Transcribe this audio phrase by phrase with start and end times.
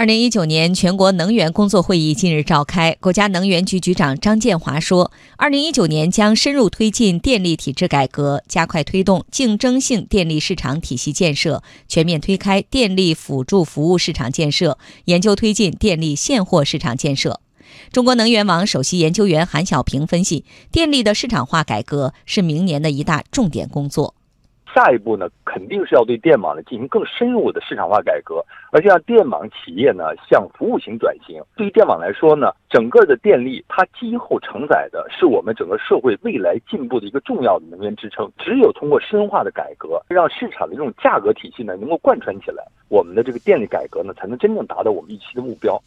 [0.00, 17.42] 二零一九年全国能源工作会议近日召开，国家能源局局长张建华说，二零一九年将深入推进电力体制改革，加快推动竞争性电力市场体系建设，全面推开电力辅助服务市场建设，研究推进电力现货市场建设。
[17.92, 24.14] 中国能源网首席研究员韩小平分析，电力的市场化改革是明年的一大重点工作。
[24.74, 31.42] 下一步呢，肯定是要对电网呢进行更深入的市场化改革，而且让电网企业呢向服务型转型。
[31.56, 38.30] 对于电网来说呢，整个的电力它今后承载的是我们整个社会未来进步的一个重要的能源支撑。
[38.38, 45.80] 只有通过深化的改革，让市场的这种价格体系呢能够贯穿起来，我们的这个电力改革呢才能真正达到我们预期的目标。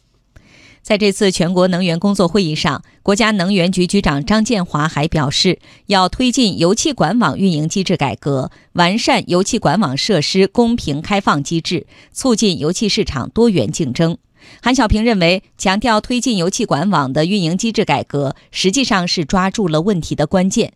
[0.84, 14.18] 在这次全国能源工作会议上，国家能源局局长张建华还表示，要推进油气管网运营机制改革，完善油气管网设施公平开放机制，促进油气市场多元竞争。
[14.60, 20.74] 韩小平认为，强调推进油气管网的运营机制改革，实际上是抓住了问题的关键。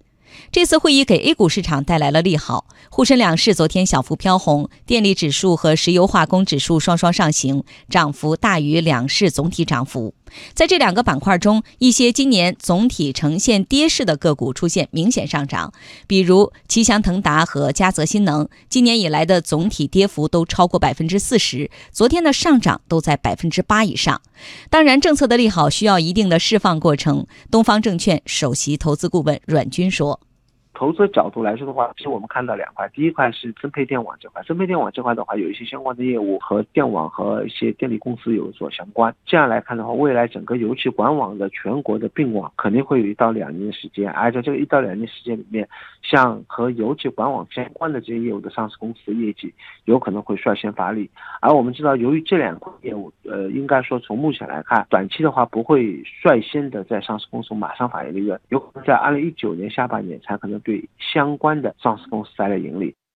[0.50, 10.14] 这次会议给 A 股市场带来了利好，沪深两市昨天小幅飘红，电力指数和石油化工指数双双上行，涨幅大于两市总体涨幅。
[10.52, 15.72] 在这两个板块中，一些今年总体呈现跌势的个股出现明显上涨，
[16.06, 24.20] 比如奇祥腾达和嘉泽新能，今年以来的总体跌幅都超过百分之四十，昨天的上涨都在百分之八以上。
[24.68, 27.26] 当然，政策的利好需要一定的释放过程。
[27.50, 30.17] 东方证券首席投资顾问阮军说。
[30.78, 39.12] 投资角度来说的话，其实我们看到两块，第一块是增配电网这块，增配电网这块的话，有一些相关的业务和电网和一些电力公司有所相关。
[39.26, 45.68] 这样来看的话，未来整个油气管网的全国的并网肯定会有一到两年的时间，而在这个一到两年时间里面，
[46.00, 49.52] 像和油气管网相关的这些业务的上市公司业绩
[49.84, 51.10] 有可能会率先发力。
[51.40, 60.62] 而我们知道，由于这两块业务，呃，应该说从目前来看，短期的话不会率先的在上市公司马上反映利润，有可能在二零一九年下半年才可能。
[60.68, 62.94] 对相关的上市公司带来盈利。